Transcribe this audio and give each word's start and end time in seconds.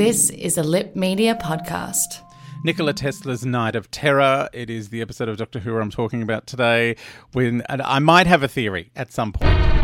This 0.00 0.30
is 0.30 0.56
a 0.56 0.62
Lip 0.62 0.96
Media 0.96 1.34
podcast. 1.34 2.22
Nikola 2.64 2.94
Tesla's 2.94 3.44
Night 3.44 3.76
of 3.76 3.90
Terror. 3.90 4.48
It 4.50 4.70
is 4.70 4.88
the 4.88 5.02
episode 5.02 5.28
of 5.28 5.36
Doctor 5.36 5.58
Who 5.58 5.76
I'm 5.76 5.90
talking 5.90 6.22
about 6.22 6.46
today. 6.46 6.96
When 7.34 7.60
and 7.68 7.82
I 7.82 7.98
might 7.98 8.26
have 8.26 8.42
a 8.42 8.48
theory 8.48 8.90
at 8.96 9.12
some 9.12 9.30
point. 9.30 9.79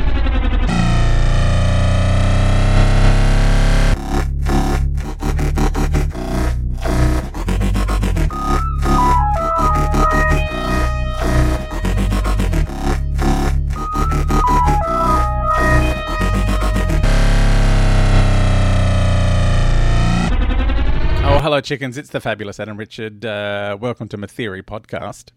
Hello, 21.46 21.60
chickens. 21.60 21.96
It's 21.96 22.10
the 22.10 22.18
fabulous 22.18 22.58
Adam 22.58 22.76
Richard. 22.76 23.24
Uh, 23.24 23.78
welcome 23.80 24.08
to 24.08 24.16
my 24.16 24.26
theory 24.26 24.64
podcast. 24.64 25.30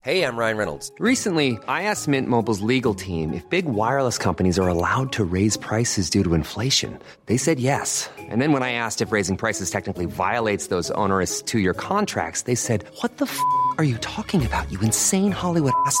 Hey, 0.00 0.24
I'm 0.24 0.36
Ryan 0.36 0.56
Reynolds. 0.56 0.90
Recently, 0.98 1.56
I 1.68 1.84
asked 1.84 2.08
Mint 2.08 2.26
Mobile's 2.26 2.60
legal 2.60 2.92
team 2.92 3.32
if 3.32 3.48
big 3.48 3.66
wireless 3.66 4.18
companies 4.18 4.58
are 4.58 4.66
allowed 4.66 5.12
to 5.12 5.22
raise 5.22 5.56
prices 5.56 6.10
due 6.10 6.24
to 6.24 6.34
inflation. 6.34 6.98
They 7.26 7.36
said 7.36 7.60
yes. 7.60 8.10
And 8.18 8.42
then 8.42 8.50
when 8.50 8.64
I 8.64 8.72
asked 8.72 9.00
if 9.00 9.12
raising 9.12 9.36
prices 9.36 9.70
technically 9.70 10.06
violates 10.06 10.66
those 10.66 10.90
onerous 10.92 11.40
two 11.40 11.60
year 11.60 11.74
contracts, 11.74 12.42
they 12.42 12.56
said, 12.56 12.84
What 13.00 13.18
the 13.18 13.26
f 13.26 13.40
are 13.78 13.84
you 13.84 13.98
talking 13.98 14.44
about, 14.44 14.72
you 14.72 14.80
insane 14.80 15.30
Hollywood 15.30 15.74
ass? 15.86 16.00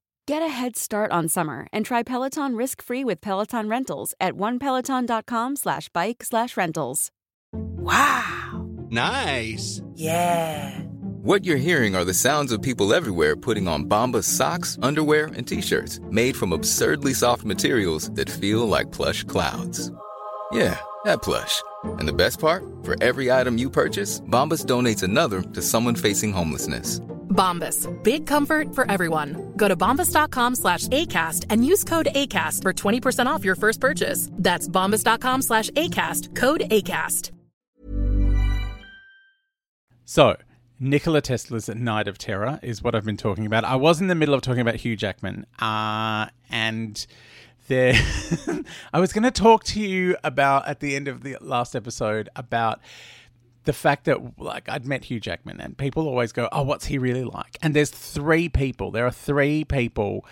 Get 0.31 0.41
a 0.41 0.47
head 0.47 0.77
start 0.77 1.11
on 1.11 1.27
summer 1.27 1.67
and 1.73 1.85
try 1.85 2.03
Peloton 2.03 2.55
risk-free 2.55 3.03
with 3.03 3.19
Peloton 3.19 3.67
Rentals 3.67 4.13
at 4.17 4.35
onepeloton.com 4.35 5.57
slash 5.57 5.89
bike 5.89 6.23
slash 6.23 6.55
rentals. 6.55 7.11
Wow! 7.51 8.65
Nice. 8.89 9.81
Yeah! 9.93 10.79
What 11.21 11.43
you're 11.43 11.57
hearing 11.57 11.97
are 11.97 12.05
the 12.05 12.13
sounds 12.13 12.53
of 12.53 12.61
people 12.61 12.93
everywhere 12.93 13.35
putting 13.35 13.67
on 13.67 13.89
Bombas 13.89 14.23
socks, 14.23 14.79
underwear, 14.81 15.25
and 15.35 15.45
t-shirts 15.45 15.99
made 16.09 16.37
from 16.37 16.53
absurdly 16.53 17.13
soft 17.13 17.43
materials 17.43 18.09
that 18.11 18.29
feel 18.29 18.65
like 18.65 18.93
plush 18.93 19.25
clouds. 19.25 19.91
Yeah, 20.53 20.79
that 21.03 21.23
plush. 21.23 21.61
And 21.99 22.07
the 22.07 22.13
best 22.13 22.39
part? 22.39 22.63
For 22.83 22.95
every 23.03 23.29
item 23.29 23.57
you 23.57 23.69
purchase, 23.69 24.21
Bombas 24.21 24.65
donates 24.65 25.03
another 25.03 25.41
to 25.41 25.61
someone 25.61 25.95
facing 25.95 26.31
homelessness. 26.31 27.01
Bombas. 27.31 27.87
Big 28.03 28.27
comfort 28.27 28.75
for 28.75 28.89
everyone. 28.91 29.53
Go 29.57 29.67
to 29.67 29.75
bombas.com 29.75 30.55
slash 30.55 30.87
ACAST 30.89 31.45
and 31.49 31.65
use 31.65 31.83
code 31.83 32.09
ACAST 32.13 32.61
for 32.61 32.73
20% 32.73 33.25
off 33.25 33.43
your 33.43 33.55
first 33.55 33.79
purchase. 33.79 34.29
That's 34.33 34.67
bombas.com 34.67 35.41
slash 35.41 35.71
ACAST. 35.71 36.35
Code 36.35 36.61
ACAST. 36.69 37.31
So, 40.05 40.35
Nikola 40.77 41.21
Tesla's 41.21 41.69
Night 41.69 42.07
of 42.07 42.17
Terror 42.17 42.59
is 42.61 42.83
what 42.83 42.95
I've 42.95 43.05
been 43.05 43.15
talking 43.15 43.45
about. 43.45 43.63
I 43.63 43.75
was 43.75 44.01
in 44.01 44.07
the 44.07 44.15
middle 44.15 44.33
of 44.33 44.41
talking 44.41 44.59
about 44.59 44.75
Hugh 44.75 44.97
Jackman, 44.97 45.45
uh, 45.59 46.25
and 46.49 47.05
there, 47.67 47.93
I 48.93 48.99
was 48.99 49.13
going 49.13 49.23
to 49.23 49.31
talk 49.31 49.63
to 49.65 49.79
you 49.79 50.17
about 50.23 50.67
at 50.67 50.81
the 50.81 50.95
end 50.95 51.07
of 51.07 51.23
the 51.23 51.37
last 51.39 51.75
episode 51.75 52.27
about 52.35 52.81
the 53.65 53.73
fact 53.73 54.05
that 54.05 54.39
like 54.39 54.67
I'd 54.69 54.85
met 54.85 55.05
Hugh 55.05 55.19
Jackman, 55.19 55.61
and 55.61 55.77
people 55.77 56.07
always 56.07 56.31
go, 56.31 56.49
"Oh, 56.51 56.63
what's 56.63 56.85
he 56.85 56.97
really 56.97 57.23
like?" 57.23 57.57
And 57.61 57.75
there's 57.75 57.91
three 57.91 58.49
people. 58.49 58.91
There 58.91 59.05
are 59.05 59.11
three 59.11 59.63
people 59.63 60.25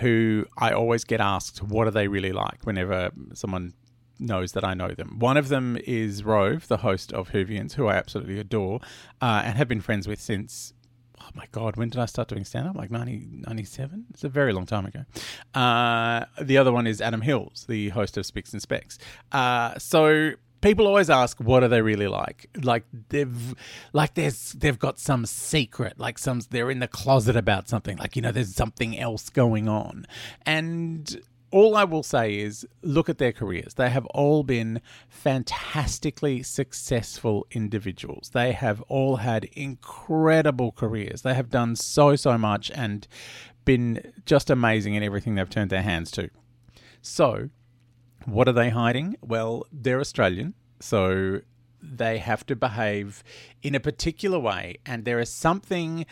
who 0.00 0.46
I 0.58 0.72
always 0.72 1.04
get 1.04 1.20
asked, 1.20 1.62
"What 1.62 1.86
are 1.86 1.92
they 1.92 2.08
really 2.08 2.32
like?" 2.32 2.64
Whenever 2.64 3.10
someone 3.32 3.74
knows 4.18 4.52
that 4.52 4.64
I 4.64 4.74
know 4.74 4.88
them. 4.88 5.18
One 5.18 5.36
of 5.36 5.48
them 5.48 5.76
is 5.84 6.24
Rove, 6.24 6.68
the 6.68 6.78
host 6.78 7.12
of 7.12 7.30
Whovians, 7.30 7.72
who 7.74 7.86
I 7.86 7.96
absolutely 7.96 8.38
adore 8.38 8.80
uh, 9.20 9.42
and 9.44 9.56
have 9.56 9.68
been 9.68 9.80
friends 9.80 10.06
with 10.06 10.20
since. 10.20 10.72
Oh 11.20 11.30
my 11.34 11.46
God, 11.52 11.76
when 11.76 11.88
did 11.88 12.00
I 12.00 12.06
start 12.06 12.28
doing 12.28 12.44
stand 12.44 12.68
up? 12.68 12.76
Like 12.76 12.90
90, 12.90 13.28
97? 13.46 14.06
It's 14.10 14.24
a 14.24 14.28
very 14.28 14.52
long 14.52 14.66
time 14.66 14.84
ago. 14.84 15.04
Uh, 15.54 16.26
the 16.40 16.58
other 16.58 16.70
one 16.70 16.86
is 16.86 17.00
Adam 17.00 17.22
Hills, 17.22 17.64
the 17.66 17.88
host 17.90 18.18
of 18.18 18.26
Spicks 18.26 18.52
and 18.52 18.60
Specks. 18.60 18.98
Uh, 19.32 19.78
so 19.78 20.32
people 20.64 20.86
always 20.86 21.10
ask 21.10 21.38
what 21.40 21.62
are 21.62 21.68
they 21.68 21.82
really 21.82 22.08
like 22.08 22.48
like 22.62 22.84
they've 23.10 23.54
like 23.92 24.14
there's 24.14 24.52
they've 24.52 24.78
got 24.78 24.98
some 24.98 25.26
secret 25.26 25.98
like 25.98 26.18
some 26.18 26.40
they're 26.48 26.70
in 26.70 26.78
the 26.80 26.88
closet 26.88 27.36
about 27.36 27.68
something 27.68 27.98
like 27.98 28.16
you 28.16 28.22
know 28.22 28.32
there's 28.32 28.54
something 28.54 28.98
else 28.98 29.28
going 29.28 29.68
on 29.68 30.06
and 30.46 31.20
all 31.50 31.76
I 31.76 31.84
will 31.84 32.02
say 32.02 32.36
is 32.36 32.66
look 32.82 33.08
at 33.08 33.18
their 33.18 33.30
careers. 33.30 33.74
They 33.74 33.88
have 33.88 34.06
all 34.06 34.42
been 34.42 34.80
fantastically 35.08 36.42
successful 36.42 37.46
individuals. 37.52 38.30
They 38.34 38.50
have 38.50 38.80
all 38.88 39.18
had 39.18 39.44
incredible 39.52 40.72
careers. 40.72 41.22
They 41.22 41.34
have 41.34 41.50
done 41.50 41.76
so, 41.76 42.16
so 42.16 42.36
much 42.36 42.72
and 42.72 43.06
been 43.64 44.12
just 44.26 44.50
amazing 44.50 44.94
in 44.94 45.04
everything 45.04 45.36
they've 45.36 45.48
turned 45.48 45.70
their 45.70 45.82
hands 45.82 46.10
to. 46.12 46.28
So, 47.02 47.50
what 48.26 48.48
are 48.48 48.52
they 48.52 48.70
hiding? 48.70 49.16
Well, 49.22 49.66
they're 49.72 50.00
Australian, 50.00 50.54
so 50.80 51.40
they 51.82 52.18
have 52.18 52.46
to 52.46 52.56
behave 52.56 53.22
in 53.62 53.74
a 53.74 53.80
particular 53.80 54.38
way, 54.38 54.76
and 54.86 55.04
there 55.04 55.20
is 55.20 55.30
something 55.30 56.06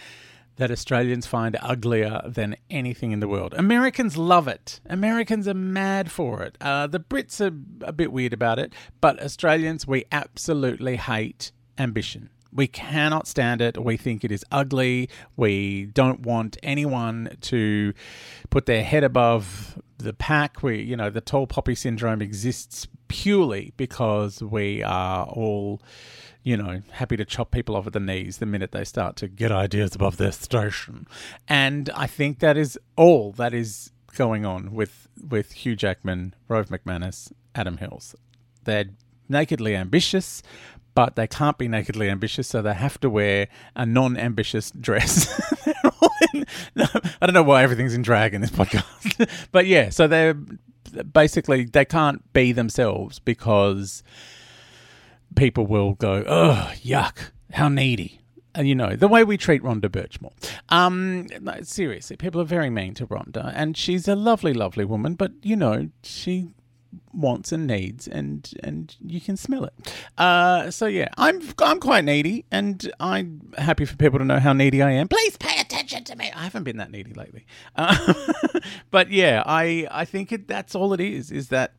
that 0.56 0.71
Australians 0.71 1.27
find 1.27 1.56
uglier 1.62 2.21
than 2.27 2.56
anything 2.71 3.12
in 3.12 3.21
the 3.21 3.28
world. 3.28 3.55
Americans 3.55 4.17
love 4.17 4.47
it. 4.47 4.81
Americans 4.87 5.49
are 5.49 5.55
mad 5.55 6.11
for 6.11 6.43
it. 6.43 6.59
Uh, 6.61 6.87
the 6.87 7.00
Brits 7.00 7.41
are 7.41 7.56
a 7.87 7.93
bit 7.93 8.12
weird 8.12 8.33
about 8.33 8.59
it, 8.59 8.75
but 9.00 9.21
Australians, 9.23 9.87
we 9.87 10.05
absolutely 10.12 10.97
hate 10.97 11.53
ambition. 11.79 12.29
We 12.53 12.67
cannot 12.67 13.27
stand 13.27 13.62
it. 13.62 13.83
We 13.83 13.97
think 13.97 14.25
it 14.25 14.31
is 14.31 14.44
ugly. 14.53 15.09
We 15.37 15.87
don't 15.87 16.21
want 16.21 16.59
anyone 16.62 17.39
to 17.41 17.94
put 18.50 18.67
their 18.67 18.84
head 18.84 19.05
above 19.05 19.79
the 20.02 20.12
pack. 20.12 20.62
We, 20.62 20.82
you 20.82 20.96
know, 20.96 21.10
the 21.10 21.20
tall 21.20 21.46
poppy 21.46 21.74
syndrome 21.74 22.22
exists 22.22 22.86
purely 23.08 23.72
because 23.76 24.42
we 24.42 24.82
are 24.82 25.26
all, 25.26 25.80
you 26.42 26.56
know, 26.56 26.82
happy 26.92 27.16
to 27.16 27.24
chop 27.24 27.50
people 27.50 27.76
off 27.76 27.86
at 27.86 27.92
the 27.92 28.00
knees 28.00 28.38
the 28.38 28.46
minute 28.46 28.72
they 28.72 28.84
start 28.84 29.16
to 29.16 29.28
get 29.28 29.52
ideas 29.52 29.94
above 29.94 30.16
their 30.16 30.32
station. 30.32 31.06
And 31.48 31.90
I 31.94 32.06
think 32.06 32.40
that 32.40 32.56
is 32.56 32.78
all 32.96 33.32
that 33.32 33.54
is 33.54 33.92
going 34.16 34.44
on 34.44 34.72
with 34.72 35.08
with 35.28 35.52
Hugh 35.52 35.76
Jackman, 35.76 36.34
Rove 36.48 36.69
McManus, 36.69 37.32
Adam 37.54 37.78
Hills. 37.78 38.14
They're 38.64 38.86
nakedly 39.28 39.74
ambitious, 39.76 40.42
but 40.94 41.16
they 41.16 41.26
can't 41.26 41.58
be 41.58 41.69
nakedly 41.69 42.08
ambitious, 42.10 42.48
so 42.48 42.62
they 42.62 42.74
have 42.74 43.00
to 43.00 43.10
wear 43.10 43.48
a 43.74 43.86
non-ambitious 43.86 44.70
dress. 44.80 45.28
I 46.76 47.26
don't 47.26 47.34
know 47.34 47.42
why 47.42 47.62
everything's 47.62 47.94
in 47.94 48.02
drag 48.02 48.34
in 48.34 48.40
this 48.40 48.50
podcast, 48.50 49.28
but 49.52 49.66
yeah, 49.66 49.90
so 49.90 50.06
they're 50.06 50.34
basically 51.12 51.64
they 51.64 51.84
can't 51.84 52.32
be 52.32 52.52
themselves 52.52 53.18
because 53.18 54.02
people 55.34 55.66
will 55.66 55.94
go, 55.94 56.25
oh, 56.26 56.72
yuck, 56.76 57.31
how 57.52 57.69
needy. 57.69 58.20
And 58.54 58.69
you 58.69 58.75
know, 58.75 58.96
the 58.96 59.08
way 59.08 59.25
we 59.25 59.38
treat 59.38 59.62
Rhonda 59.62 59.88
Burchmore. 59.88 60.32
Um, 60.69 61.26
no, 61.40 61.62
seriously, 61.62 62.16
people 62.16 62.40
are 62.40 62.44
very 62.44 62.69
mean 62.69 62.93
to 62.94 63.06
Rhonda, 63.06 63.50
and 63.55 63.76
she's 63.76 64.06
a 64.06 64.14
lovely, 64.14 64.52
lovely 64.52 64.84
woman, 64.84 65.14
but 65.14 65.32
you 65.43 65.56
know, 65.56 65.88
she 66.02 66.50
wants 67.12 67.52
and 67.52 67.66
needs 67.66 68.08
and 68.08 68.52
and 68.62 68.96
you 69.05 69.20
can 69.20 69.37
smell 69.37 69.64
it 69.64 69.72
uh 70.19 70.70
so 70.70 70.87
yeah 70.87 71.08
i'm 71.19 71.40
i'm 71.58 71.78
quite 71.78 72.05
needy 72.05 72.44
and 72.50 72.90
i'm 73.00 73.52
happy 73.58 73.84
for 73.84 73.96
people 73.96 74.19
to 74.19 74.25
know 74.25 74.38
how 74.38 74.52
needy 74.52 74.82
i 74.82 74.90
am 74.90 75.08
please 75.08 75.37
pay 75.37 75.60
to 76.00 76.17
me 76.17 76.31
i 76.35 76.44
haven't 76.44 76.65
been 76.65 76.79
that 76.79 76.91
needy 76.91 77.12
lately 77.15 77.44
uh, 77.77 78.15
but 78.91 79.11
yeah 79.11 79.43
i 79.47 79.87
i 79.91 80.05
think 80.05 80.33
it, 80.33 80.49
that's 80.49 80.75
all 80.75 80.93
it 80.93 81.00
is 81.00 81.31
is 81.31 81.49
that 81.49 81.73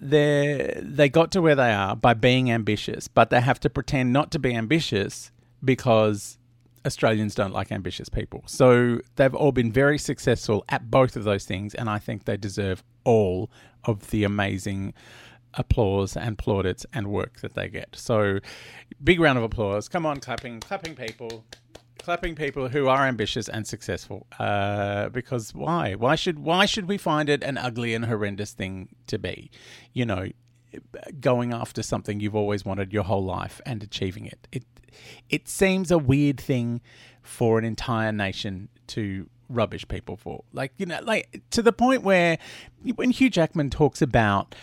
they 0.00 0.80
they 0.82 1.08
got 1.08 1.30
to 1.32 1.42
where 1.42 1.54
they 1.54 1.72
are 1.72 1.96
by 1.96 2.14
being 2.14 2.50
ambitious, 2.50 3.08
but 3.08 3.30
they 3.30 3.40
have 3.40 3.60
to 3.60 3.70
pretend 3.70 4.12
not 4.12 4.30
to 4.32 4.38
be 4.38 4.54
ambitious 4.54 5.32
because 5.64 6.38
Australians 6.86 7.34
don't 7.34 7.52
like 7.52 7.72
ambitious 7.72 8.08
people. 8.08 8.42
So 8.46 9.00
they've 9.16 9.34
all 9.34 9.52
been 9.52 9.72
very 9.72 9.98
successful 9.98 10.64
at 10.68 10.90
both 10.90 11.16
of 11.16 11.24
those 11.24 11.44
things, 11.44 11.74
and 11.74 11.90
I 11.90 11.98
think 11.98 12.24
they 12.24 12.36
deserve 12.36 12.82
all 13.04 13.50
of 13.84 14.10
the 14.10 14.24
amazing 14.24 14.94
applause 15.54 16.16
and 16.16 16.38
plaudits 16.38 16.86
and 16.92 17.08
work 17.08 17.40
that 17.40 17.54
they 17.54 17.68
get. 17.68 17.96
So, 17.96 18.38
big 19.02 19.18
round 19.18 19.38
of 19.38 19.44
applause. 19.44 19.88
Come 19.88 20.06
on, 20.06 20.20
clapping, 20.20 20.60
clapping 20.60 20.94
people, 20.94 21.44
clapping 22.08 22.34
people 22.34 22.70
who 22.70 22.88
are 22.88 23.06
ambitious 23.06 23.50
and 23.50 23.66
successful. 23.66 24.26
Uh, 24.38 25.10
because 25.10 25.54
why? 25.54 25.94
Why 25.94 26.14
should 26.14 26.38
why 26.38 26.64
should 26.64 26.88
we 26.88 26.96
find 26.96 27.28
it 27.28 27.44
an 27.44 27.58
ugly 27.58 27.92
and 27.92 28.06
horrendous 28.06 28.52
thing 28.52 28.88
to 29.08 29.18
be? 29.18 29.50
You 29.92 30.06
know, 30.06 30.28
going 31.20 31.52
after 31.52 31.82
something 31.82 32.18
you've 32.18 32.34
always 32.34 32.64
wanted 32.64 32.94
your 32.94 33.02
whole 33.02 33.22
life 33.22 33.60
and 33.66 33.82
achieving 33.82 34.24
it. 34.24 34.48
It 34.50 34.64
it 35.28 35.48
seems 35.48 35.90
a 35.90 35.98
weird 35.98 36.40
thing 36.40 36.80
for 37.20 37.58
an 37.58 37.66
entire 37.66 38.10
nation 38.10 38.70
to 38.86 39.28
rubbish 39.50 39.86
people 39.86 40.16
for. 40.16 40.44
Like, 40.54 40.72
you 40.78 40.86
know, 40.86 41.00
like 41.02 41.42
to 41.50 41.60
the 41.60 41.74
point 41.74 42.04
where 42.04 42.38
when 42.94 43.10
Hugh 43.10 43.28
Jackman 43.28 43.68
talks 43.68 44.00
about 44.00 44.54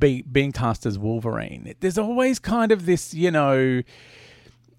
be, 0.00 0.22
being 0.22 0.50
cast 0.50 0.84
as 0.84 0.98
Wolverine, 0.98 1.76
there's 1.78 1.96
always 1.96 2.40
kind 2.40 2.72
of 2.72 2.86
this, 2.86 3.14
you 3.14 3.30
know, 3.30 3.82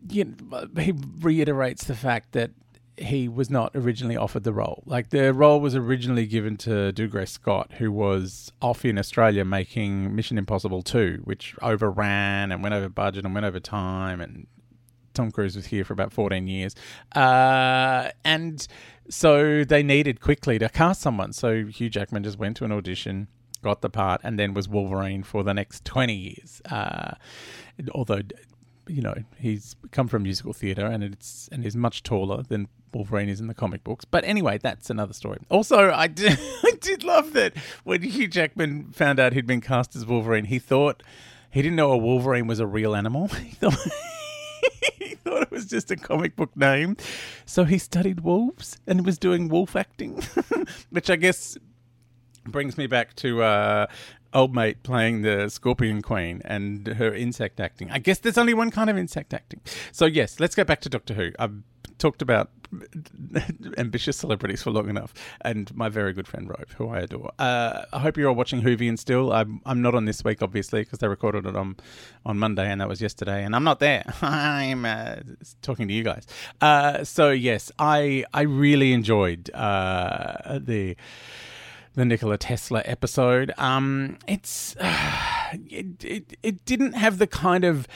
you 0.10 0.36
know, 0.52 0.68
he 0.80 0.94
reiterates 1.20 1.86
the 1.86 1.96
fact 1.96 2.34
that 2.34 2.52
he 2.98 3.28
was 3.28 3.50
not 3.50 3.72
originally 3.76 4.18
offered 4.18 4.44
the 4.44 4.54
role. 4.54 4.84
Like 4.86 5.10
the 5.10 5.32
role 5.34 5.60
was 5.60 5.76
originally 5.76 6.26
given 6.26 6.58
to 6.58 6.92
Dougray 6.92 7.28
Scott, 7.28 7.74
who 7.78 7.92
was 7.92 8.52
off 8.62 8.84
in 8.86 8.98
Australia 8.98 9.46
making 9.46 10.16
Mission 10.16 10.38
Impossible 10.38 10.82
2, 10.82 11.22
which 11.24 11.56
overran 11.62 12.52
and 12.52 12.64
went 12.64 12.74
over 12.74 12.90
budget 12.90 13.24
and 13.24 13.34
went 13.34 13.46
over 13.46 13.60
time 13.60 14.20
and 14.20 14.48
Tom 15.18 15.32
Cruise 15.32 15.56
was 15.56 15.68
here 15.68 15.84
for 15.84 15.94
about 15.94 16.14
14 16.14 16.48
years. 16.48 16.76
Uh, 17.16 18.12
and 18.24 18.68
so 19.10 19.64
they 19.64 19.82
needed 19.84 20.22
quickly 20.22 20.60
to 20.60 20.70
cast 20.70 21.02
someone. 21.02 21.34
So 21.34 21.66
Hugh 21.66 21.90
Jackman 21.90 22.24
just 22.24 22.38
went 22.38 22.56
to 22.58 22.66
an 22.66 22.72
audition, 22.72 23.28
got 23.64 23.82
the 23.82 23.90
part, 23.90 24.22
and 24.24 24.38
then 24.38 24.54
was 24.54 24.70
Wolverine 24.70 25.24
for 25.24 25.44
the 25.44 25.54
next 25.54 25.84
20 25.86 26.14
years. 26.14 26.62
Uh, 26.70 27.16
although, 27.94 28.22
you 28.88 29.02
know, 29.02 29.16
he's 29.38 29.76
come 29.92 30.08
from 30.08 30.24
musical 30.24 30.54
theatre 30.54 30.86
and 30.86 31.04
it's 31.04 31.50
and 31.52 31.66
is 31.66 31.76
much 31.76 32.04
taller 32.04 32.44
than 32.44 32.68
Wolverine 32.94 33.30
is 33.30 33.40
in 33.40 33.48
the 33.48 33.54
comic 33.54 33.84
books. 33.84 34.06
But 34.06 34.24
anyway, 34.24 34.58
that's 34.58 34.90
another 34.90 35.14
story. 35.14 35.40
Also, 35.50 35.92
I 35.92 36.08
did, 36.08 36.38
I 36.64 36.72
did 36.80 37.04
love 37.04 37.34
that 37.34 37.54
when 37.84 38.02
Hugh 38.02 38.28
Jackman 38.28 38.92
found 38.92 39.20
out 39.20 39.34
he'd 39.34 39.48
been 39.48 39.62
cast 39.62 39.96
as 39.96 40.06
Wolverine, 40.06 40.46
he 40.46 40.60
thought 40.60 41.04
he 41.50 41.62
didn't 41.62 41.76
know 41.76 41.92
a 41.92 41.98
Wolverine 41.98 42.48
was 42.48 42.60
a 42.60 42.68
real 42.68 42.96
animal. 42.96 43.30
He 43.38 43.52
thought 43.52 43.78
he 45.00 45.16
thought 45.16 45.44
it 45.44 45.52
was 45.52 45.66
just 45.66 45.92
a 45.92 45.96
comic 45.96 46.36
book 46.36 46.56
name. 46.56 46.98
So 47.46 47.64
he 47.64 47.78
studied 47.78 48.22
wolves 48.22 48.78
and 48.88 49.06
was 49.06 49.18
doing 49.18 49.48
wolf 49.48 49.76
acting, 49.76 50.22
which 50.90 51.10
I 51.10 51.16
guess 51.16 51.58
brings 52.46 52.78
me 52.78 52.88
back 52.88 53.16
to 53.18 53.44
uh, 53.44 53.88
old 54.34 54.54
mate 54.54 54.84
playing 54.84 55.22
the 55.22 55.50
Scorpion 55.50 56.02
Queen 56.02 56.42
and 56.46 56.88
her 56.88 57.14
insect 57.14 57.60
acting. 57.60 57.92
I 57.92 58.00
guess 58.00 58.20
there's 58.20 58.38
only 58.38 58.54
one 58.54 58.72
kind 58.72 58.90
of 58.90 58.98
insect 58.98 59.34
acting. 59.34 59.62
So 59.92 60.06
yes, 60.06 60.40
let's 60.40 60.56
go 60.56 60.64
back 60.64 60.82
to 60.82 60.90
Doctor 60.90 61.14
Who. 61.14 61.32
I've 61.40 61.54
talked 61.98 62.22
about 62.22 62.50
ambitious 63.78 64.18
celebrities 64.18 64.62
for 64.62 64.72
long 64.72 64.90
enough, 64.90 65.14
and 65.42 65.74
my 65.76 65.90
very 65.90 66.14
good 66.14 66.28
friend 66.28 66.50
Rove, 66.50 66.74
who 66.78 66.90
I 66.90 67.00
adore. 67.00 67.32
Uh, 67.40 67.86
I 67.94 68.00
hope 68.00 68.18
you're 68.18 68.30
all 68.30 68.36
watching 68.36 68.62
Whovian 68.62 68.98
still. 69.00 69.32
I'm, 69.32 69.62
I'm 69.66 69.82
not 69.82 69.96
on 69.96 70.06
this 70.06 70.24
week, 70.24 70.42
obviously, 70.42 70.82
because 70.82 71.00
they 71.00 71.08
recorded 71.08 71.46
it 71.46 71.56
on 71.56 71.78
on 72.26 72.38
Monday, 72.38 72.70
and 72.70 72.82
that 72.82 72.90
was 72.90 73.02
yesterday, 73.02 73.44
and 73.44 73.56
I'm 73.56 73.64
not 73.64 73.80
there. 73.80 74.04
I'm 74.22 74.86
uh, 74.86 75.18
talking 75.62 75.88
to 75.88 75.94
you 75.94 76.04
guys. 76.04 76.26
Uh, 76.62 77.04
so 77.04 77.32
yes, 77.32 77.72
I 77.80 78.26
I 78.34 78.42
really 78.42 78.94
enjoyed 78.94 79.50
uh, 79.54 80.60
the 80.60 80.98
the 81.98 82.06
Nikola 82.06 82.38
Tesla 82.38 82.84
episode. 82.86 83.52
Um, 83.58 84.20
it's 84.28 84.76
it, 85.52 86.06
it 86.06 86.38
it 86.44 86.64
didn't 86.64 86.94
have 86.94 87.18
the 87.18 87.28
kind 87.28 87.64
of 87.64 87.88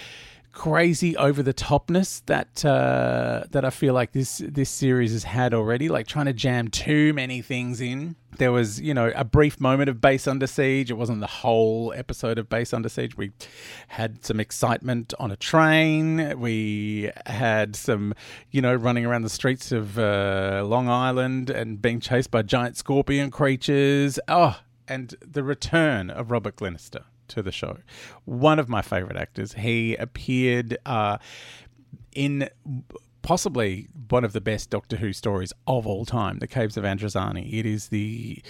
crazy 0.52 1.16
over 1.18 1.42
the 1.42 1.54
topness 1.54 2.22
that 2.26 2.64
uh, 2.66 3.44
that 3.52 3.64
I 3.66 3.70
feel 3.70 3.94
like 3.94 4.12
this 4.12 4.42
this 4.46 4.70
series 4.70 5.12
has 5.12 5.24
had 5.24 5.54
already. 5.54 5.90
Like 5.90 6.08
trying 6.08 6.26
to 6.26 6.34
jam 6.34 6.68
too 6.70 7.14
many 7.14 7.42
things 7.42 7.82
in. 7.82 8.16
There 8.38 8.52
was, 8.52 8.80
you 8.80 8.94
know, 8.94 9.12
a 9.16 9.26
brief 9.26 9.60
moment 9.60 9.90
of 9.90 10.00
base 10.00 10.26
under 10.26 10.48
siege. 10.48 10.90
It 10.90 10.96
wasn't 10.96 11.20
the 11.20 11.28
whole 11.28 11.94
episode 11.96 12.38
of 12.40 12.50
base 12.50 12.74
under 12.74 12.90
siege. 12.90 13.18
We 13.18 13.32
had 13.90 14.26
some 14.26 14.40
excitement 14.40 15.14
on 15.20 15.32
a 15.32 15.36
train. 15.36 16.40
We 16.40 17.12
had 17.26 17.76
some, 17.76 18.14
you 18.50 18.62
know, 18.62 18.74
running 18.74 19.06
around 19.06 19.24
the 19.24 19.30
streets 19.30 19.72
of 19.72 20.00
uh, 20.00 20.64
Long 20.66 20.88
Island 20.88 21.50
and 21.50 21.82
being 21.82 22.00
chased 22.00 22.32
by 22.32 22.42
giant 22.42 22.78
scorpion 22.78 23.32
creatures. 23.32 24.18
Oh, 24.28 24.60
and 24.88 25.14
the 25.26 25.44
return 25.44 26.10
of 26.10 26.32
Robert 26.32 26.56
Glenister 26.56 27.04
to 27.32 27.42
the 27.42 27.52
show. 27.52 27.78
One 28.26 28.60
of 28.60 28.70
my 28.70 28.82
favorite 28.82 29.18
actors. 29.18 29.54
He 29.54 29.96
appeared 29.96 30.78
uh, 30.86 31.18
in 32.14 32.50
possibly 33.22 33.88
one 34.10 34.24
of 34.24 34.34
the 34.34 34.42
best 34.42 34.70
Doctor 34.70 34.98
Who 34.98 35.14
stories 35.14 35.54
of 35.68 35.86
all 35.86 36.06
time, 36.06 36.40
The 36.40 36.48
Caves 36.48 36.78
of 36.78 36.84
Androzani. 36.84 37.54
It 37.54 37.66
is 37.66 37.90
the, 37.90 38.42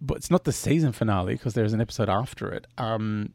but 0.00 0.18
it's 0.18 0.30
not 0.30 0.44
the 0.44 0.52
season 0.52 0.92
finale 0.92 1.34
because 1.34 1.54
there's 1.54 1.72
an 1.72 1.80
episode 1.80 2.08
after 2.08 2.50
it. 2.52 2.66
Um, 2.78 3.32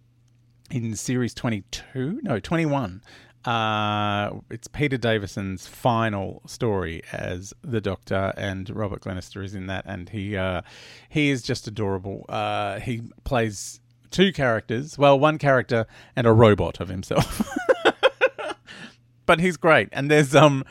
in 0.70 0.96
series 0.96 1.34
22, 1.34 2.20
no, 2.24 2.40
21. 2.40 3.02
Uh, 3.46 4.40
it's 4.50 4.68
Peter 4.68 4.98
Davison's 4.98 5.68
final 5.68 6.42
story 6.46 7.02
as 7.14 7.54
the 7.62 7.80
Doctor, 7.80 8.34
and 8.36 8.70
Robert 8.70 9.02
Glenister 9.02 9.42
is 9.42 9.56
in 9.56 9.68
that, 9.68 9.86
and 9.88 10.10
he 10.10 10.36
uh, 10.36 10.64
he 11.08 11.30
is 11.30 11.44
just 11.44 11.66
adorable. 11.66 12.26
Uh, 12.28 12.80
he 12.82 13.04
plays 13.24 13.80
two 14.12 14.32
characters. 14.32 14.98
Well, 14.98 15.20
one 15.20 15.38
character 15.38 15.86
and 16.16 16.28
a 16.28 16.34
robot 16.34 16.80
of 16.80 16.90
himself. 16.90 17.48
but 19.26 19.40
he's 19.40 19.58
great. 19.58 19.90
And 19.92 20.10
there's 20.10 20.36
um 20.36 20.64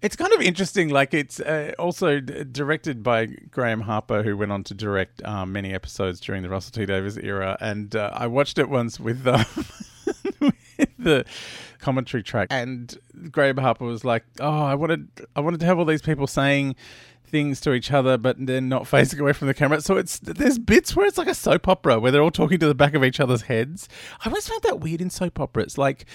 it's 0.00 0.14
kind 0.14 0.32
of 0.32 0.40
interesting 0.40 0.90
like 0.90 1.12
it's 1.12 1.40
uh, 1.40 1.72
also 1.78 2.20
d- 2.20 2.44
directed 2.44 3.02
by 3.02 3.26
Graeme 3.26 3.80
Harper 3.80 4.22
who 4.22 4.36
went 4.36 4.52
on 4.52 4.62
to 4.64 4.74
direct 4.74 5.24
um, 5.24 5.52
many 5.52 5.72
episodes 5.72 6.20
during 6.20 6.42
the 6.42 6.48
Russell 6.48 6.72
T 6.72 6.86
Davies 6.86 7.18
era 7.18 7.56
and 7.60 7.94
uh, 7.96 8.10
I 8.12 8.28
watched 8.28 8.58
it 8.58 8.68
once 8.68 9.00
with 9.00 9.26
um, 9.26 9.44
with 10.40 10.88
the 10.98 11.24
commentary 11.80 12.22
track 12.22 12.48
and 12.50 12.96
Graeme 13.30 13.56
Harper 13.56 13.84
was 13.84 14.04
like, 14.04 14.24
"Oh, 14.40 14.62
I 14.62 14.74
wanted 14.74 15.08
I 15.34 15.40
wanted 15.40 15.60
to 15.60 15.66
have 15.66 15.78
all 15.78 15.84
these 15.84 16.02
people 16.02 16.26
saying 16.26 16.76
things 17.28 17.60
to 17.62 17.72
each 17.72 17.90
other, 17.92 18.18
but 18.18 18.36
then 18.38 18.68
not 18.68 18.86
facing 18.86 19.20
away 19.20 19.32
from 19.32 19.48
the 19.48 19.54
camera. 19.54 19.80
So 19.80 19.96
it's 19.96 20.18
there's 20.18 20.58
bits 20.58 20.96
where 20.96 21.06
it's 21.06 21.18
like 21.18 21.28
a 21.28 21.34
soap 21.34 21.68
opera 21.68 22.00
where 22.00 22.10
they're 22.10 22.22
all 22.22 22.30
talking 22.30 22.58
to 22.58 22.66
the 22.66 22.74
back 22.74 22.94
of 22.94 23.04
each 23.04 23.20
other's 23.20 23.42
heads. 23.42 23.88
I 24.24 24.28
always 24.28 24.48
found 24.48 24.62
that 24.62 24.80
weird 24.80 25.00
in 25.00 25.10
soap 25.10 25.40
operas, 25.40 25.78
like 25.78 26.06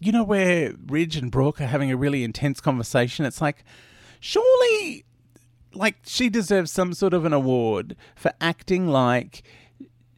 you 0.00 0.12
know 0.12 0.24
where 0.24 0.74
Ridge 0.86 1.16
and 1.16 1.30
Brooke 1.30 1.60
are 1.60 1.66
having 1.66 1.90
a 1.90 1.96
really 1.96 2.24
intense 2.24 2.60
conversation. 2.60 3.24
It's 3.24 3.40
like 3.40 3.64
surely, 4.20 5.04
like 5.74 5.96
she 6.06 6.28
deserves 6.28 6.70
some 6.70 6.94
sort 6.94 7.14
of 7.14 7.24
an 7.24 7.32
award 7.32 7.96
for 8.14 8.32
acting 8.40 8.88
like 8.88 9.42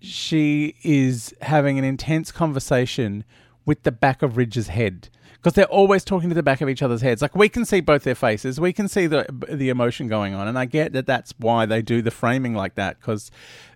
she 0.00 0.76
is 0.82 1.34
having 1.42 1.78
an 1.78 1.84
intense 1.84 2.32
conversation 2.32 3.24
with 3.66 3.82
the 3.82 3.92
back 3.92 4.22
of 4.22 4.36
Ridge's 4.36 4.68
head 4.68 5.10
because 5.40 5.54
they're 5.54 5.64
always 5.66 6.04
talking 6.04 6.28
to 6.28 6.34
the 6.34 6.42
back 6.42 6.60
of 6.60 6.68
each 6.68 6.82
other's 6.82 7.00
heads. 7.00 7.22
Like 7.22 7.34
we 7.34 7.48
can 7.48 7.64
see 7.64 7.80
both 7.80 8.04
their 8.04 8.14
faces, 8.14 8.60
we 8.60 8.72
can 8.72 8.88
see 8.88 9.06
the 9.06 9.26
the 9.48 9.68
emotion 9.70 10.06
going 10.06 10.34
on, 10.34 10.46
and 10.46 10.58
I 10.58 10.66
get 10.66 10.92
that 10.92 11.06
that's 11.06 11.32
why 11.38 11.66
they 11.66 11.82
do 11.82 12.02
the 12.02 12.10
framing 12.10 12.54
like 12.54 12.74
that 12.74 13.00
because 13.00 13.30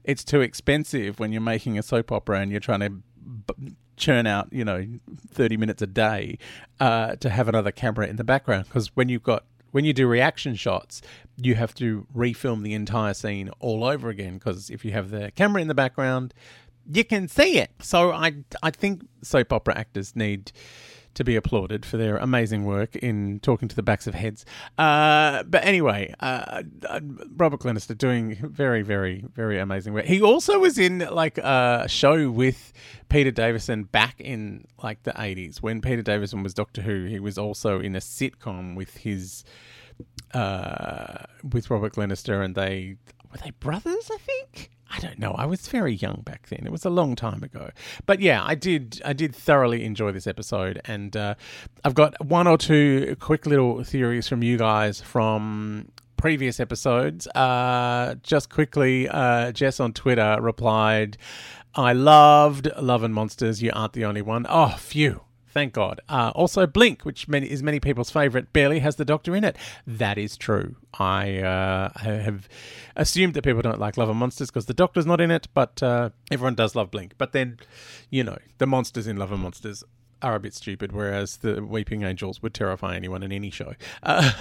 it's 0.05 0.25
too 0.25 0.41
expensive 0.41 1.19
when 1.19 1.33
you're 1.33 1.41
making 1.41 1.79
a 1.79 1.83
soap 1.83 2.13
opera 2.13 2.41
and 2.41 2.51
you're 2.51 2.61
trying 2.61 2.81
to. 2.81 2.91
B- 2.91 3.77
churn 3.97 4.27
out, 4.27 4.49
you 4.53 4.65
know, 4.65 4.85
30 5.31 5.57
minutes 5.57 5.81
a 5.81 5.87
day 5.87 6.37
uh, 6.81 7.15
to 7.15 7.31
have 7.31 7.47
another 7.47 7.71
camera 7.71 8.09
in 8.09 8.17
the 8.17 8.25
background. 8.25 8.65
Because 8.65 8.89
when 8.97 9.09
you've 9.09 9.23
got 9.23 9.45
when 9.71 9.85
you 9.85 9.93
do 9.93 10.07
reaction 10.07 10.55
shots, 10.57 11.01
you 11.37 11.55
have 11.55 11.75
to 11.75 12.07
refilm 12.15 12.65
the 12.65 12.75
entire 12.75 13.15
scene 13.15 13.51
all 13.61 13.85
over 13.85 14.09
again. 14.09 14.35
Because 14.35 14.69
if 14.69 14.85
you 14.85 14.91
have 14.91 15.11
the 15.11 15.31
camera 15.37 15.63
in 15.63 15.69
the 15.69 15.75
background, 15.75 16.35
you 16.91 17.05
can 17.05 17.29
see 17.29 17.59
it. 17.59 17.71
So 17.81 18.13
I 18.13 18.37
I 18.63 18.71
think 18.71 19.07
soap 19.23 19.53
opera 19.53 19.77
actors 19.77 20.15
need 20.15 20.53
to 21.15 21.25
be 21.25 21.37
applauded 21.37 21.85
for 21.87 21.97
their 21.97 22.17
amazing 22.17 22.65
work 22.65 22.97
in 22.97 23.41
talking 23.41 23.69
to 23.69 23.77
the 23.77 23.83
backs 23.83 24.07
of 24.07 24.15
heads. 24.15 24.45
Uh, 24.79 25.43
but 25.45 25.65
anyway, 25.65 26.15
uh, 26.21 26.63
uh, 26.89 27.01
Robert 27.37 27.61
Glenister 27.61 27.95
doing 27.95 28.37
very, 28.37 28.83
very, 28.83 29.25
very 29.35 29.59
amazing 29.59 29.95
work. 29.95 30.05
He 30.05 30.21
also 30.21 30.59
was 30.59 30.79
in 30.79 30.99
like 30.99 31.39
a 31.39 31.87
show 31.89 32.31
with 32.31 32.73
Peter 33.09 33.31
Davison 33.31 33.85
back 33.85 34.21
in 34.21 34.67
like 34.83 35.03
the 35.05 35.13
80s 35.13 35.59
when 35.59 35.81
Peter 35.81 36.03
Davison 36.03 36.43
was 36.43 36.55
Doctor 36.55 36.83
Who. 36.83 37.05
He 37.05 37.21
was 37.21 37.39
also 37.39 37.81
in 37.81 37.95
a 37.97 38.01
sitcom 38.01 38.75
with 38.75 38.97
his 38.97 39.45
uh, 40.33 41.25
with 41.53 41.71
Robert 41.71 41.93
Glenister, 41.93 42.43
and 42.43 42.55
they 42.55 42.97
were 43.31 43.39
they 43.39 43.51
brothers, 43.51 44.11
I 44.13 44.19
don't 45.05 45.19
know. 45.19 45.33
I 45.33 45.47
was 45.47 45.69
very 45.69 45.95
young 45.95 46.23
back 46.25 46.49
then. 46.49 46.63
It 46.65 46.73
was 46.73 46.85
a 46.85 46.91
long 46.91 47.15
time 47.17 47.43
ago. 47.43 47.71
But 48.07 48.21
yeah, 48.21 48.43
I 48.45 48.55
did. 48.55 49.01
I 49.05 49.13
did 49.13 49.35
thoroughly 49.35 49.85
enjoy 49.85 50.13
this 50.13 50.27
episode, 50.27 50.81
and 50.85 51.17
uh, 51.17 51.35
I've 51.85 51.95
got 51.95 52.25
one 52.25 52.47
or 52.47 52.59
two 52.59 53.17
quick 53.21 53.47
little 53.47 53.85
theories 53.85 54.29
from 54.29 54.43
you 54.43 54.57
guys 54.59 55.01
from 55.01 55.89
previous 56.17 56.59
episodes. 56.59 57.27
Uh, 57.29 58.15
just 58.23 58.51
quickly, 58.51 59.09
uh, 59.09 59.53
Jess 59.53 59.81
on 59.81 59.93
Twitter 59.93 60.39
replied. 60.41 61.19
I 61.77 61.93
loved 61.93 62.69
Love 62.81 63.03
and 63.03 63.13
Monsters. 63.13 63.61
You 63.61 63.73
aren't 63.75 63.95
the 63.95 64.05
only 64.05 64.23
one. 64.23 64.47
Oh, 64.49 64.77
phew. 64.79 65.23
Thank 65.55 65.73
God. 65.73 66.01
Uh, 66.09 66.33
also, 66.35 66.67
Blink, 66.67 67.05
which 67.05 67.29
many, 67.29 67.49
is 67.49 67.63
many 67.63 67.79
people's 67.79 68.11
favourite, 68.11 68.53
barely 68.53 68.81
has 68.81 68.97
the 68.97 69.05
Doctor 69.05 69.37
in 69.37 69.45
it. 69.45 69.57
That 69.87 70.19
is 70.19 70.37
true. 70.37 70.75
I 70.99 71.39
uh, 71.39 71.97
have 72.01 72.49
assumed 72.97 73.35
that 73.35 73.43
people 73.43 73.63
don't 73.63 73.79
like 73.79 73.97
Love 73.97 74.09
and 74.09 74.19
Monsters 74.19 74.51
because 74.51 74.67
the 74.67 74.75
Doctor's 74.75 75.07
not 75.07 75.21
in 75.21 75.31
it, 75.31 75.47
but 75.55 75.81
uh, 75.81 76.11
everyone 76.33 76.57
does 76.57 76.75
love 76.75 76.91
Blink. 76.91 77.15
But 77.19 77.31
then, 77.31 77.59
you 78.11 78.25
know, 78.25 78.37
the 78.59 78.67
monsters 78.67 79.07
in 79.07 79.17
Love 79.17 79.31
and 79.31 79.43
Monsters 79.43 79.85
are 80.23 80.35
a 80.35 80.41
bit 80.41 80.55
stupid, 80.55 80.91
whereas 80.91 81.37
the 81.37 81.65
Weeping 81.65 82.03
Angels 82.03 82.43
would 82.43 82.53
terrify 82.53 82.97
anyone 82.97 83.23
in 83.23 83.31
any 83.31 83.51
show. 83.51 83.75
Uh, 84.03 84.33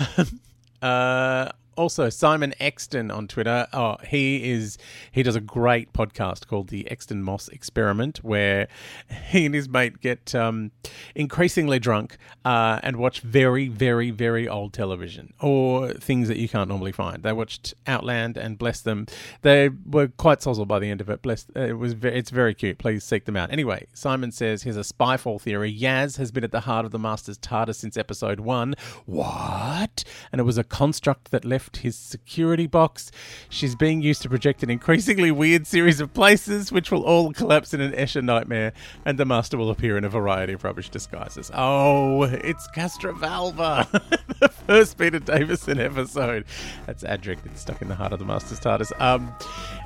uh, 0.81 1.51
also, 1.75 2.09
Simon 2.09 2.53
Exton 2.59 3.11
on 3.11 3.27
Twitter. 3.27 3.67
Oh, 3.73 3.97
he 4.05 4.51
is 4.51 4.77
he 5.11 5.23
does 5.23 5.35
a 5.35 5.41
great 5.41 5.93
podcast 5.93 6.47
called 6.47 6.69
the 6.69 6.89
Exton 6.89 7.23
Moss 7.23 7.47
Experiment, 7.49 8.23
where 8.23 8.67
he 9.29 9.45
and 9.45 9.55
his 9.55 9.69
mate 9.69 10.01
get 10.01 10.33
um, 10.35 10.71
increasingly 11.15 11.79
drunk 11.79 12.17
uh, 12.45 12.79
and 12.83 12.97
watch 12.97 13.21
very, 13.21 13.67
very, 13.67 14.11
very 14.11 14.47
old 14.47 14.73
television 14.73 15.33
or 15.39 15.93
things 15.93 16.27
that 16.27 16.37
you 16.37 16.49
can't 16.49 16.69
normally 16.69 16.91
find. 16.91 17.23
They 17.23 17.33
watched 17.33 17.73
Outland 17.87 18.37
and 18.37 18.57
bless 18.57 18.81
them. 18.81 19.07
They 19.41 19.69
were 19.69 20.07
quite 20.07 20.39
sozzled 20.39 20.67
by 20.67 20.79
the 20.79 20.89
end 20.89 21.01
of 21.01 21.09
it. 21.09 21.21
Bless 21.21 21.45
it 21.55 21.73
was 21.73 21.95
it's 22.03 22.29
very 22.29 22.53
cute. 22.53 22.77
Please 22.77 23.03
seek 23.03 23.25
them 23.25 23.35
out. 23.35 23.51
Anyway, 23.51 23.87
Simon 23.93 24.31
says 24.31 24.63
here's 24.63 24.77
a 24.77 24.81
spyfall 24.81 25.39
theory. 25.39 25.73
Yaz 25.73 26.17
has 26.17 26.31
been 26.31 26.43
at 26.43 26.51
the 26.51 26.61
heart 26.61 26.85
of 26.85 26.91
the 26.91 26.99
Master's 26.99 27.37
TARDIS 27.37 27.75
since 27.75 27.97
episode 27.97 28.39
one. 28.39 28.75
What? 29.05 30.03
And 30.31 30.39
it 30.39 30.43
was 30.43 30.57
a 30.57 30.63
construct 30.63 31.31
that 31.31 31.45
left 31.45 31.62
his 31.77 31.97
security 31.97 32.67
box. 32.67 33.11
She's 33.49 33.75
being 33.75 34.01
used 34.01 34.21
to 34.23 34.29
project 34.29 34.63
an 34.63 34.69
increasingly 34.69 35.31
weird 35.31 35.67
series 35.67 35.99
of 35.99 36.13
places, 36.13 36.71
which 36.71 36.91
will 36.91 37.03
all 37.03 37.33
collapse 37.33 37.73
in 37.73 37.81
an 37.81 37.91
Escher 37.93 38.23
nightmare, 38.23 38.73
and 39.05 39.17
the 39.17 39.25
Master 39.25 39.57
will 39.57 39.69
appear 39.69 39.97
in 39.97 40.03
a 40.03 40.09
variety 40.09 40.53
of 40.53 40.63
rubbish 40.63 40.89
disguises. 40.89 41.51
Oh, 41.53 42.23
it's 42.23 42.67
Castrovalva, 42.75 43.89
the 44.39 44.49
first 44.49 44.97
Peter 44.97 45.19
Davison 45.19 45.79
episode. 45.79 46.45
That's 46.85 47.03
Adric. 47.03 47.39
It's 47.45 47.61
stuck 47.61 47.81
in 47.81 47.87
the 47.87 47.95
heart 47.95 48.13
of 48.13 48.19
the 48.19 48.25
Master's 48.25 48.59
TARDIS. 48.59 48.91
Um, 49.01 49.33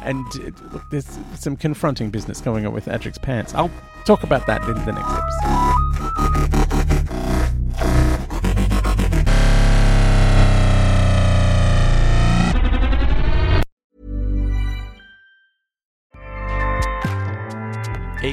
and 0.01 0.25
uh, 0.35 0.73
look, 0.73 0.83
there's 0.91 1.17
some 1.35 1.55
confronting 1.55 2.09
business 2.09 2.41
going 2.41 2.65
on 2.65 2.73
with 2.73 2.85
Adric's 2.85 3.17
pants. 3.17 3.53
I'll 3.53 3.71
talk 4.05 4.23
about 4.23 4.47
that 4.47 4.61
in 4.63 4.75
the 4.85 4.93
next 4.93 5.56